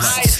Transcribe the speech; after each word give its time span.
Nice. 0.00 0.33